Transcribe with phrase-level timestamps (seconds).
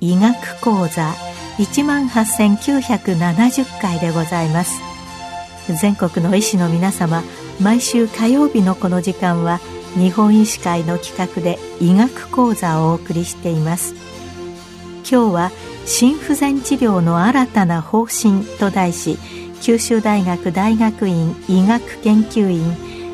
[0.00, 1.14] 医学講座
[1.58, 4.80] 一万八千九百七十回でございます。
[5.68, 7.22] 全国の医師の皆様
[7.60, 9.60] 毎週火曜日のこの時間は
[9.96, 13.94] 日本医師会の企画で医学講座をお送りしています。
[15.08, 15.50] 今日は
[15.86, 19.18] 心不全治療の新たな方針と題し
[19.60, 22.62] 九州大学大学院医学研究院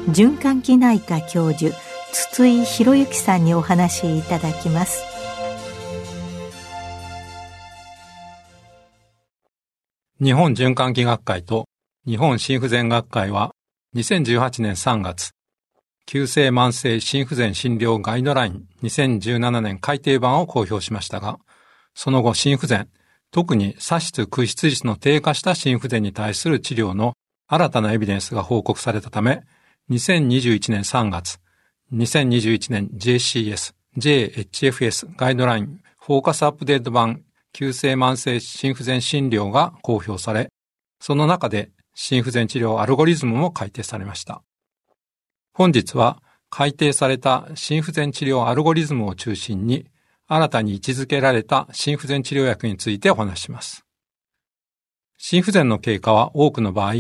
[0.08, 1.74] 循環器内科教授
[2.12, 5.04] 筒井博之さんにお話しいただきます。
[10.22, 11.66] 日本循環器学会と
[12.06, 13.52] 日本心不全学会は
[13.96, 15.30] 2018年3月、
[16.06, 21.38] 急性慢性心不全診療ガイドライン2017年改訂版を公表しましたが、
[21.94, 22.88] その後心不全、
[23.30, 27.14] 特に左室屈出率の低下した心不全に対する治療の
[27.46, 29.42] 新たなエビデンスが報告されたため、
[29.90, 31.38] 2021年3月、
[31.92, 40.48] 2021年 JCS、JHFS ガイドラインフォーカスアップデート版急性慢性心不全診療が公表され、
[41.00, 44.42] その中で心不全治療アルゴリズムも改定されました。
[45.60, 49.84] 本日は改定された心不全治療アルゴリズムを中心に、
[50.26, 53.84] 新たに位置づけられた心不全治療薬についてお話します。
[55.18, 56.94] 心不全の経過は多くの場合、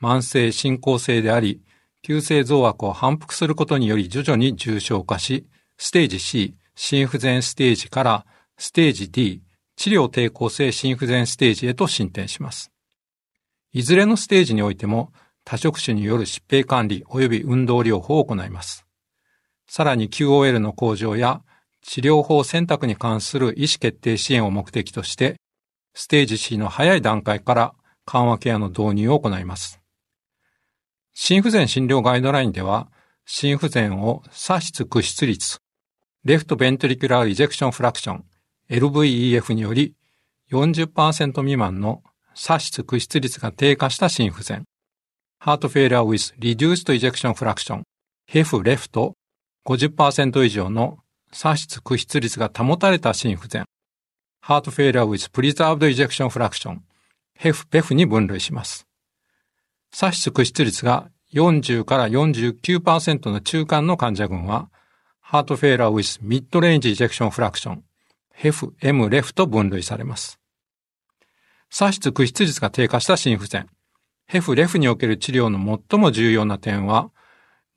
[0.00, 1.60] 慢性進行性であり、
[2.02, 8.26] 急性増悪を反復することにより徐々に重症化し、ステージ C、心不全ステージから
[8.58, 9.42] ステージ D、
[9.74, 12.70] 治療抵抗性心不全ステージへと進展します。
[13.72, 15.12] いずれのステージにおいても
[15.48, 18.84] 多職種による疾病管理及び運動療法を行います。
[19.66, 21.40] さらに QOL の向上や
[21.80, 25.36] 治療法選択に関する意思決定支援を目的として、
[25.94, 27.74] ステージ C の早い段階から
[28.04, 29.80] 緩和ケアの導入を行います。
[31.14, 32.88] 心不全診療ガイドラインでは、
[33.24, 35.60] 心不全を左室屈出率、
[36.24, 38.24] レフトベントリキュラーリジェクションフラクション、
[38.68, 39.94] LVEF により
[40.52, 42.02] 40%未満の
[42.34, 44.67] 左室屈出率が低下した心不全、
[45.40, 47.82] heart failure with reduced ejection fraction
[48.28, 49.14] HEF left
[49.66, 50.98] 50%以上の
[51.32, 53.64] 左室屈出率が保たれた心不全
[54.44, 56.80] heart failure with preserved ejection fraction
[57.38, 58.86] HEF PEF に分類します。
[59.92, 64.70] 左室屈出率が40から49%の中間の患者群は、
[65.30, 67.82] Heart Failure with Mid-Range Ejection Fraction,、
[68.34, 70.40] hef-m-ref と分類されます。
[71.70, 73.68] 左室屈出率が低下した心不全、
[74.30, 77.10] ヘフ、レフにおける治療の最も重要な点は、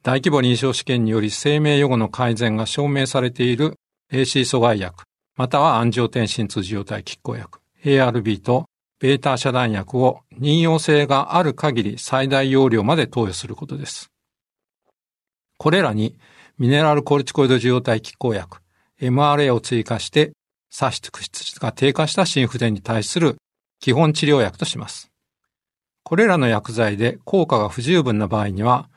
[0.04, 3.76] 大規模臨床試験により生命予後の改善が証明されている
[4.12, 5.06] AC 阻害薬、
[5.38, 8.66] または安常天心通受容体拮抗薬、ARB と
[9.00, 14.12] ベータ遮断薬を任用性がある限り最大容量まで投与することです。
[15.58, 16.18] これらに
[16.58, 18.58] ミネラルコルチコイド受容体拮抗薬、
[19.00, 20.34] MRA を追加して
[20.70, 23.38] 左室屈出率が低下した心不全に対する
[23.80, 25.11] 基本治療薬とします。
[26.04, 28.90] これらの薬剤で効果が不十分な場合には、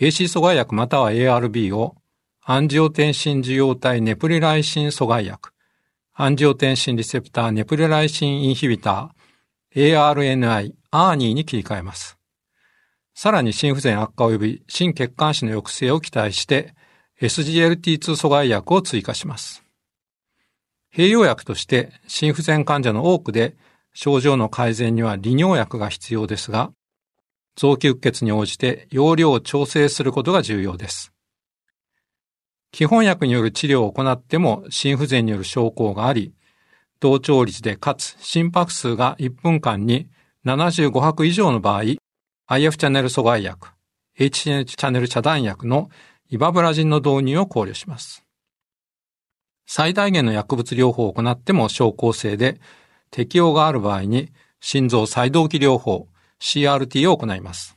[0.00, 1.96] AC 阻害薬または ARB を
[2.44, 5.50] アンジオテンシン受容体ネプリライシン阻害薬、
[6.14, 12.16] アンジオテンシンリセプターネプリライシンインヒビター、ARNI、アーニーに切り替えます。
[13.14, 16.74] さらに心不全悪化及び心血管死の抑制を期待して
[17.20, 19.64] SGLT2 阻害薬を追加します。
[20.94, 23.56] 併用薬として心不全患者の多くで
[23.98, 26.70] 症状の改善には利尿薬が必要ですが、
[27.56, 31.14] 臓器うっ血に応じて容量を調整することが重要です。
[32.72, 36.34] 基本薬による治療を行っても心不全による症候があり、
[37.00, 40.10] 同調率でかつ心拍数が1分間に
[40.44, 41.82] 75拍以上の場合、
[42.48, 43.68] IF チャンネル阻害薬、
[44.18, 45.88] HCN チャンネル遮断薬の
[46.28, 48.26] イバブラジンの導入を考慮します。
[49.66, 52.60] 最大限の薬物療法を行っても症候性で
[53.10, 54.30] 適用がある場合に
[54.60, 56.08] 心臓再動機療法
[56.40, 57.76] CRT を行います。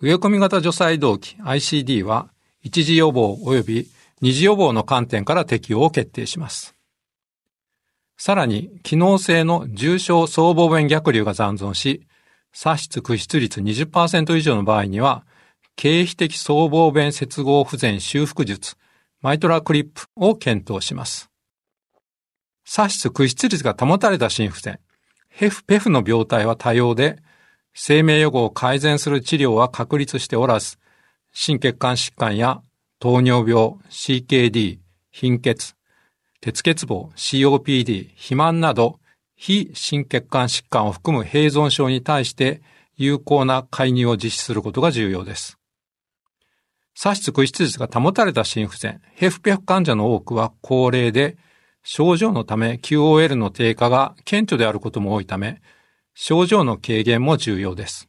[0.00, 2.30] 植え込み型除細動機 ICD は
[2.62, 3.88] 一次予防及び
[4.20, 6.74] 二次予防の観点から適用を決定します。
[8.18, 12.06] さらに、機能性の重症総防弁逆流が残存し、
[12.52, 15.24] 左室屈出率20%以上の場合には、
[15.74, 18.76] 経費的総防弁接合不全修復術、
[19.22, 21.29] マイトラクリップを検討します。
[22.72, 24.78] 左室屈出率が保たれた心不全、
[25.28, 27.20] ヘフ、ペフの病態は多様で、
[27.74, 30.76] 生命予後を改善する治療は確立しておらず、
[31.32, 32.62] 心血管疾患や
[33.00, 34.78] 糖尿病、CKD、
[35.10, 35.74] 貧血、
[36.40, 39.00] 鉄欠乏、COPD、肥満など、
[39.34, 42.62] 非心血管疾患を含む併存症に対して
[42.96, 45.58] 有効な介入を実施することが重要です。
[46.94, 51.36] 左室区出率が保たれた心不全、ヘフペフ患者の多くは高齢で、
[51.82, 55.60] 症状のため QOL の低下が顕著であることも多いため、
[56.14, 58.08] 症状の軽減も重要です。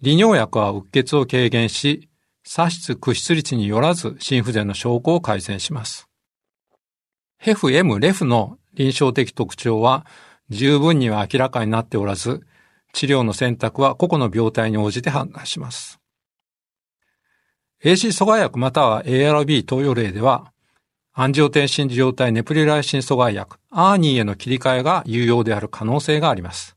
[0.00, 2.08] 利尿薬はうっ血を軽減し、
[2.44, 6.08] 左室区出率によらず心不全の証拠を改善します。
[7.38, 10.06] ヘフ M レフの臨床的特徴は
[10.48, 12.40] 十分には明らかになっておらず、
[12.92, 15.98] 治療の選択は個々の病態に応じて判断します。
[17.84, 20.51] AC 阻害薬または ARB 投与例では、
[21.14, 26.74] アンジオテンシン受容ネプリライシン阻害薬、アーニーへの切り替えが有用である可能性があります。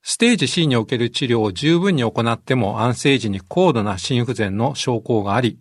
[0.00, 5.58] ステージ C における治療を十分に行っても安静時に高度な心不全の症候があり、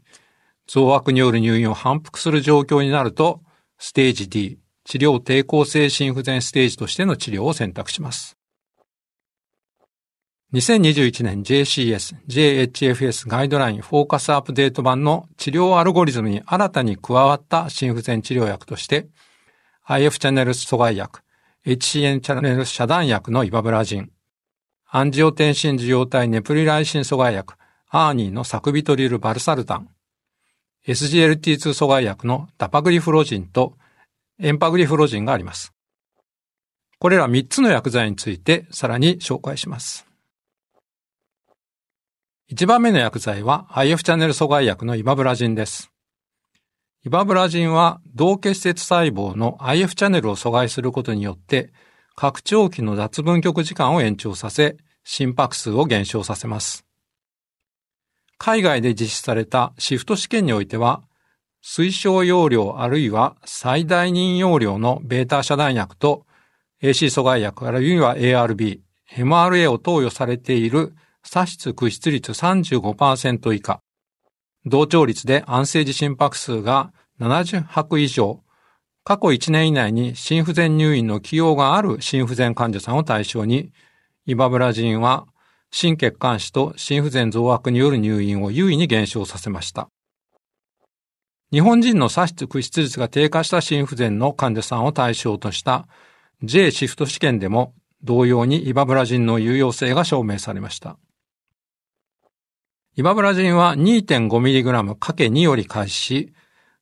[0.67, 3.41] 増悪による入院を反復する状況になると、
[3.77, 8.37] ステージ D、治療抵抗性心不全ステージとしての治療を選択します。
[10.53, 19.07] 2021年 JCS、JHFS ガイドラインフォーカスアップデート版の治療アルゴリズムに新たに加わった心不全治療薬として、
[19.87, 21.21] IF チャンネル阻害薬、
[21.65, 24.11] HCN チャンネル遮断薬のイバブラジン、
[24.89, 27.53] アンジオテンシン受容体ネプリライシン阻害薬、
[27.89, 29.87] アーニーのサクビトリルバルサルタン、
[30.85, 33.77] SGLT2 阻害薬のダパグリフロジンと
[34.37, 35.71] エンパグリフロジンがあります。
[36.99, 40.10] これら3つの薬剤についてさらに紹介します。
[42.51, 45.89] 1番目の薬剤は IF チャンネル阻害薬のイバブラジンです。
[47.05, 51.71] イバブラジンは同結節細胞の IF チャンネルを阻害することによって
[52.13, 54.75] 拡張器の脱分極時間を延長させ
[55.05, 56.85] 心拍数を減少させます。
[58.37, 61.03] 海外で実施されたシフト試験においては、
[61.63, 66.25] 推奨容量あるいは最大任容量のベータ遮断薬と
[66.83, 68.81] AC 阻害薬あるいは ARB、
[69.15, 73.81] MRA を投与されている左室屈出率35%以下、
[74.65, 78.43] 同調率で安静時心拍数が70拍以上、
[79.03, 83.71] 過去1年以内に心不全入院の起用がある心不全患者さんを対象に、
[84.25, 85.25] イバブラジンは
[85.71, 89.89] 心血管死と心不全増悪による入院を優位に減少させました。
[91.51, 95.87] 日本人の左室屈出率が低下した心不全の患者さんを対象とした
[96.43, 97.73] J シフト試験でも
[98.03, 100.97] 同様にイバブラジンの有用性が証明されました。
[102.97, 106.33] イバブラジンは 2.5mg×2 より開始し、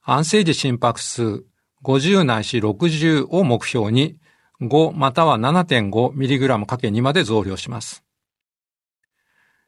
[0.01, 1.43] 安静時心拍数
[1.83, 4.17] 50ないし60を目標に
[4.59, 8.03] 5または 7.5mg×2 まで増量します。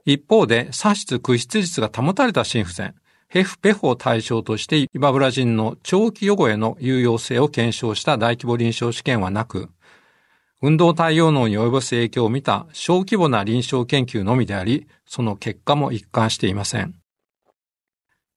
[0.03, 2.95] 一方で、左室屈出率が保たれた心不全、
[3.27, 9.69] ヘフペフを対象としてイバブラジンの長期予後への有用性を検証した大規模臨床試験はなく、
[10.61, 16.95] 運動対応能に及ぼす影響を見た小規模な臨床研究のみであり、その結果も一貫していません。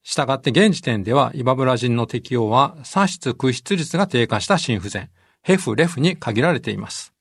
[0.02, 5.10] したがって現時点ではイバブラジンの適用は左室屈出率が低下した心不全、
[5.42, 7.12] ヘフレフに限られています。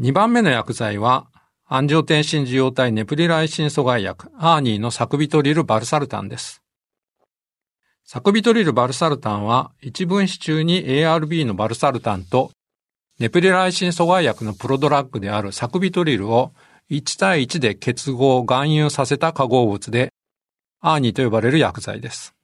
[0.00, 1.28] 2番目の薬剤は
[1.74, 6.62] アンジオテンシン受容体ネプリライシン阻害薬、アーニーのサクビトリルバルサルタンです。
[8.04, 12.50] サクビトリルバルサルタンは、一分子中に ARB のバルサルタンと、
[13.22, 16.54] ネプリライシン阻害薬のプロドラッグであるサクビトリルを
[16.90, 20.12] 1対1で結合、含有させた化合物で、
[20.80, 22.34] アーニーと呼ばれる薬剤です。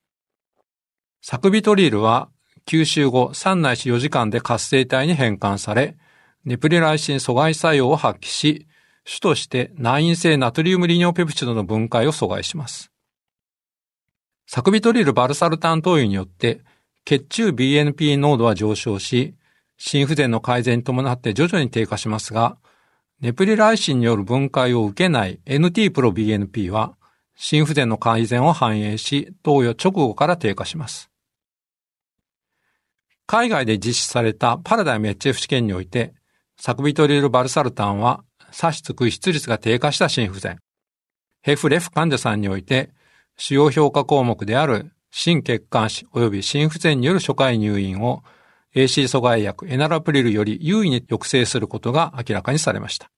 [1.20, 2.28] サクビトリルは、
[2.64, 5.96] 吸収後3ないし4時間で活性体に変換され、
[6.44, 8.68] ネプリライシン阻害作用を発揮し、
[9.04, 12.92] 主として内因性ナトリウム利尿ペプチドの分解を阻害します。
[14.46, 16.60] サクビトリルバルサルタン投与によって
[17.04, 19.34] 血中 BNP 濃度は上昇し、
[19.78, 22.58] 心不全の改善に伴って徐々に低下しますが、
[23.20, 26.94] ネプリライシンによる分解を受けない NT プロ BNP は
[27.34, 31.10] 心不全の改善を反映し、投与直後から低下します。
[33.26, 36.14] 海外で実施されたパラダイム HF 試験において、
[36.58, 40.58] サクビトリルバルサルタンは差しく出率が低下した心不全。
[41.42, 42.90] ヘフレフ患者さんにおいて、
[43.36, 48.24] 主要評価項目である心血管死及び心不全による初回入院を
[48.74, 53.10] AC 阻害薬エナラプリルより優位に抑制することが明らかにされました。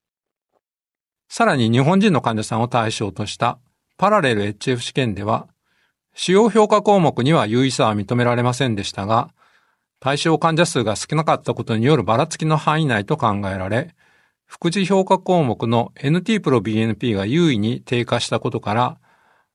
[1.29, 3.59] さらに日本人の患者さんを対象とした
[3.97, 5.49] パラレル HF 試験では、
[6.15, 9.31] 主要評価項目には優位さは認められませんでしたが、
[10.01, 13.95] 対象患者数が少なかったことによるばらつきの範囲内と考えられ、
[14.47, 18.99] 副次評価項目の NT プロ BNP が優位に低下したことから、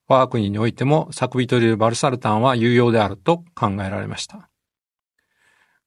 [0.08, 4.48] 我が国においてもサクビトリルバルサルタンは有用であると考えられました。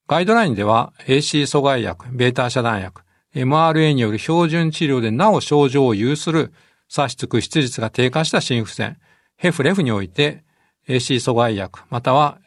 [0.10, 3.04] ガイドラインでは AC 阻害薬、ベータ遮断薬、
[3.36, 6.52] MRA による標準治療でなお症状を有する
[6.88, 8.98] 左室屈出率が低下した心不全、
[9.36, 10.44] ヘフレフにおいて
[10.88, 12.40] AC 阻害薬、または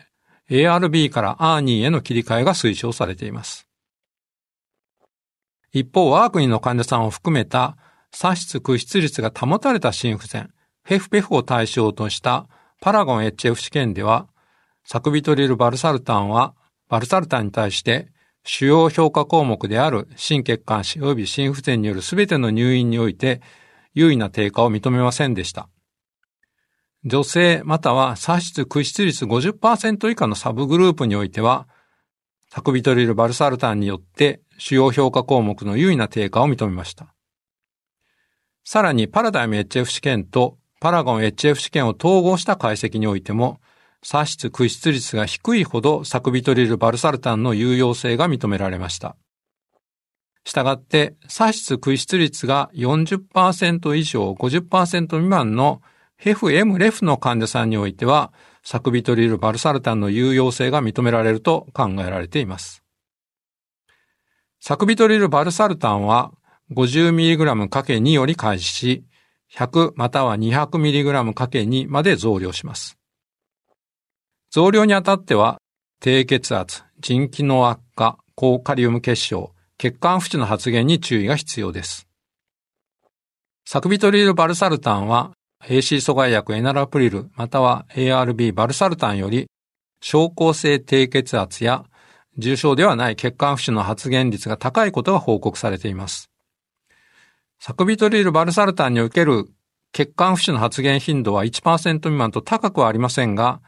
[0.51, 3.69] ARB から R2 への切り替えが推奨されています。
[5.71, 7.77] 一方、我が国の患者さんを含めた
[8.11, 10.51] 左室屈出率が保たれた心不全、
[10.83, 12.49] フェフペフを対象とした
[12.81, 14.27] パラゴン HF 試験では、
[14.83, 16.57] サクビトリルバルサルタンは、
[16.93, 18.09] バルサルタンに対して
[18.45, 23.41] 主要評価項目である心血管死及び心不全によるすべての入院において
[23.95, 25.71] 優位な低下を認めませんでした。
[27.07, 31.67] 女性または左室屈出率50%以下のサブグループにおいては、
[32.51, 37.15] サクビトリルバルサルタンによって主要評価項目の優位な低下を認めました。
[38.65, 43.63] さらにパラダイム HF 試験とパラゴン HF 試験を統合した解析においても、
[44.03, 49.17] 左室屈出率が低いほどサクビトリルバルサルタンの有用性が認められました。
[50.45, 55.81] したがって、左室屈出率が40%以上50%未満の
[56.17, 58.33] ヘフ M レフの患者さんにおいては、
[58.65, 62.83] サクビトリルバルサルタンの有用性が認められると考えられています。
[64.61, 66.33] サクビトリルバルサルタンは
[66.73, 69.05] 50mg×2 より開始し、
[69.53, 73.02] 100または 200mg×2 まで増量します。
[74.53, 75.57] 増量にあたっては、
[75.99, 82.07] 低血圧、腎機能悪化、高カリウム結晶、血管不治の発現に注意が必要です。
[83.65, 85.33] サクビトリルバルサルタンは
[85.65, 89.47] AC 阻害薬エナラプリルまたは ARB バルサルタンより
[90.03, 91.85] 症候性低血圧や
[92.37, 96.31] 重症ではない血管不治の発現率が高いことが報告されています。
[97.59, 99.49] サクビトリルバルサルタンにおける
[99.93, 103.63] 血管不治の発現頻度は1%未満と高くはありませんが、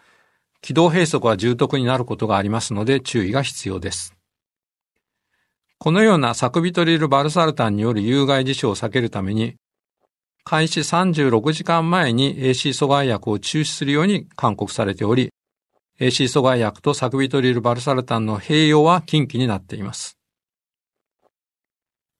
[0.64, 4.14] 気道閉塞は重篤になることがありますので注意が必要です。
[5.76, 9.56] このようなサクビトリルバルサルタンによる有害事象を避けるために、
[10.42, 15.34] 開始36時間前に AC 阻害薬を中止するように勧告されており、
[16.00, 20.16] AC 阻害薬とサクビトリルバルサルタンの併用は禁忌になっています。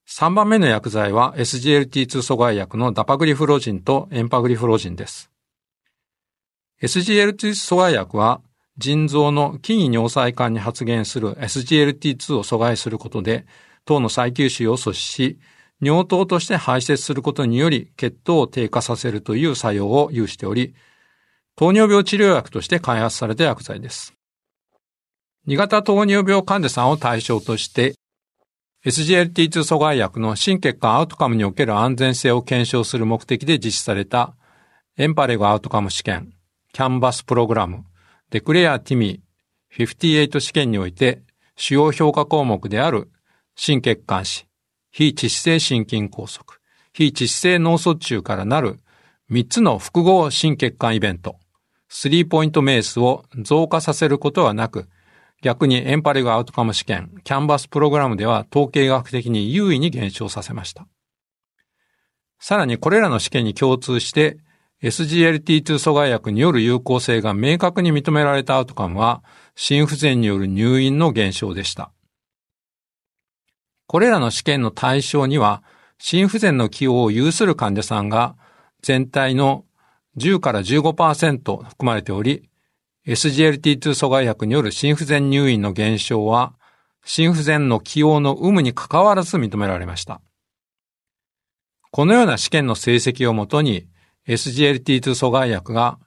[0.07, 5.31] 3番目の薬剤は SGLT2 阻害薬のダパグリフロジンとエンパグリフロジンです。
[6.85, 8.41] SGLT 阻害薬は
[8.77, 13.45] 腎臓の筋位尿細管に発現する SGLT2 を阻害することで、
[13.85, 15.39] 糖の再吸収を阻止し、
[15.81, 20.75] 尿糖として排泄することにより血糖を低下させるという作用を有しており、
[21.55, 24.13] 糖尿病治療薬として開発された薬剤です。
[25.47, 27.95] 2型糖尿病患者さんを対象として、
[28.85, 34.35] SGLT2 阻害薬の心血管アウトカムにおける安全性を検証する目的で実施された
[34.97, 36.34] エンパレゴアウトカム試験、
[36.75, 37.85] キャンバスプログラム、
[38.31, 41.23] デクレアティミー58試験において
[41.55, 43.09] 主要評価項目である
[43.55, 44.45] 心血管死、
[44.91, 46.43] 非致死性心筋梗塞、
[46.91, 48.81] 非致死性脳卒中からなる
[49.31, 51.37] 3つの複合心血管イベント、
[51.89, 54.89] 3ポイントメースを増加させることはなく、
[55.41, 60.85] 逆にエンパレグアウトカム試験、キャンバスプログラムでは統計学的に優位に減少させました。
[62.37, 64.39] さらにこれらの試験に共通して
[64.83, 69.23] SGLT2 阻害薬による有効性が明確に認められたアウトカムは
[69.55, 71.91] 心不全による入院の減少でした。
[73.87, 75.63] これらの試験の対象には
[75.97, 78.35] 心不全の起用を有する患者さんが
[78.81, 79.65] 全体の
[80.17, 82.49] 10から15%含まれており、
[83.07, 86.53] SGLT2 阻害薬による心不全入院の減少は、
[87.03, 90.21] 心不全の起用の有無に関わらず認められました。
[91.91, 93.87] このような試験の成績をもとに、
[94.27, 95.99] SGLT2 阻害薬が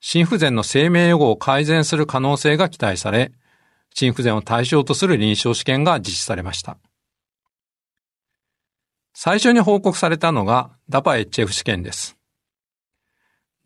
[0.00, 3.32] 心不全の生命予後を改善する可能性が期待され、
[3.94, 6.78] 心不全を対象とする臨床試験が実施されました。
[9.12, 12.16] 最初に報告されたのが DAPA-HF 試験です。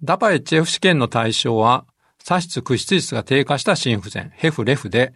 [0.02, 1.84] DAPA-HF 試験の対象は
[2.24, 5.12] 左室屈出率が低下した心不全、ヘフレフで、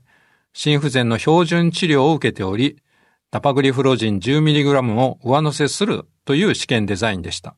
[0.53, 2.83] 心不全の標準治療を受けており、
[3.31, 7.57] ダパグリフロジン 10mg を上乗せするという試験デザインでした。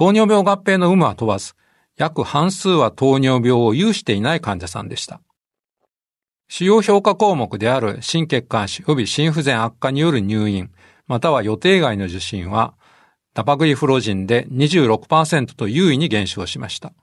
[0.00, 1.52] 糖尿病合併の有無は問わず、
[1.98, 5.20] 約半数は糖尿病を有していない患者さんでした。
[6.48, 10.70] 主要評価項目である心血管死及び心不全悪化による入院、
[11.06, 12.72] または予定外の受診は、
[13.34, 16.94] ダパグリフロジンで26%と優位に減少しました。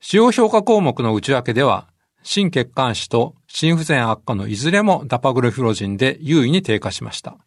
[0.00, 1.88] 主要評価項目の内訳では、
[2.22, 7.45] 心血管死と心不全悪化のいずれもダパグルフロジンで優位に低下しました。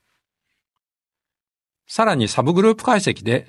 [1.89, 3.47] さらにサブグループ解析で、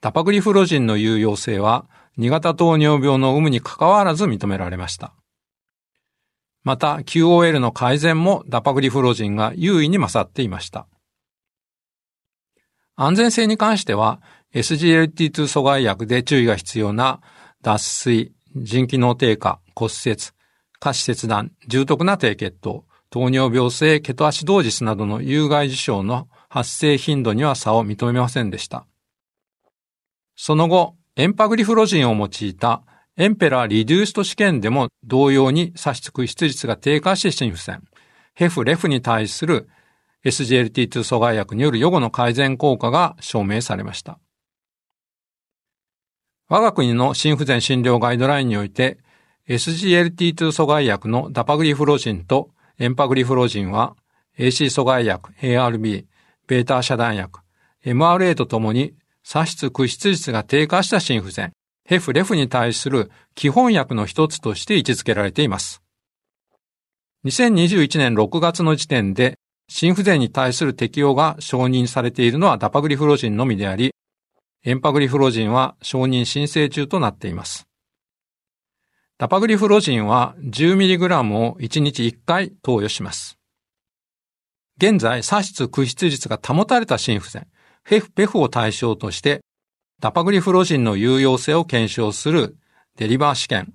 [0.00, 1.86] ダパグリフロジンの有用性は
[2.18, 5.12] 2型糖尿病の有無に関わらず認められました。
[6.64, 10.88] また QOL の改善もダパグリフロジンが優位に勝っていました。
[12.96, 14.22] 安全性に関しては
[14.54, 17.20] SGLT2 阻害薬で注意が必要な
[17.60, 20.16] 脱水、腎機能低下、骨折、
[20.80, 28.84] 下肢切断、重篤な低血糖、糖尿病性ケトアシドージスなどの有害事象の発生頻度には差を認めませんでした。
[30.36, 32.82] その後、エンパグリフロジンを用いた
[33.16, 37.82] エンペラーリデュースト試験でも同様に差し蓄出率が低下して心不全、
[38.34, 39.70] ヘフレフに対する
[40.26, 44.18] SGLT2 阻害薬による予後の改善効果が証明されました。
[46.50, 48.98] 我が国の心不全診療ガイドラインにおいて
[49.48, 53.96] SGLT2 阻害薬のダパグリフロジンとエンパグリフロジンは
[54.38, 56.11] AC 阻害薬 ARB、
[56.52, 57.40] ベータ遮断薬、
[57.82, 61.54] MRA とともに差出屈出率が低下した心不全、
[61.86, 65.82] ヘフレフに対する基本薬の一つとして位置づけられています。
[67.24, 73.94] 2021年6月の時点で心不全に対する適用が承認されているのはダパグリフロジンのみであり、
[74.62, 77.66] エンパグリフロジンは承認申請中となっています。
[79.16, 83.38] ダパグリフロジンは 10mg を1日1回投与します。
[84.82, 87.46] 現在、差出屈出率が保たれた心不全、
[87.84, 89.40] フェフペフを対象として、
[90.00, 92.56] ダパグリフロジンの有用性を検証する
[92.96, 93.74] デリバー試験、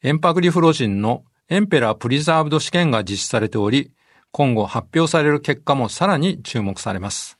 [0.00, 3.90] エンパグリフロジンのエンペラープリザーブド試験が実施されており、
[4.30, 7.36] 今後発表される結果もさらに注目されます。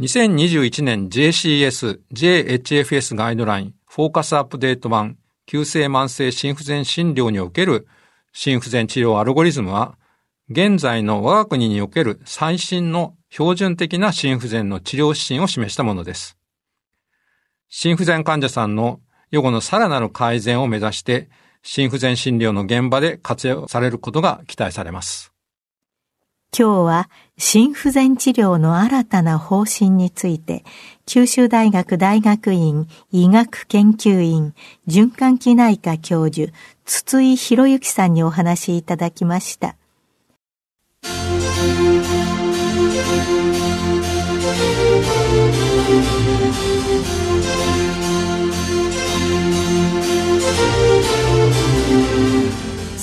[0.00, 7.86] 2021年 JCS、JHFS ガイドライン、フォーカスアップデート版、急性慢性心不全診療における
[8.32, 9.97] 心不全治療アルゴリズムは、
[10.50, 16.38] 現在の我が国における最新の標準的な心不全の治療指針を示したものです。
[17.68, 19.00] 心不全患者さんの
[19.30, 21.28] 予後のさらなる改善を目指して、
[21.62, 25.34] 心不全診療の現場で活用されることが期待されます。
[26.58, 30.64] 今日は心不全治療の新たな方針について、
[31.04, 34.54] 九州大学大学院医学研究院
[34.86, 36.50] 循環器内科教授、
[36.86, 39.76] 筒井博之さんにお話しいただきました。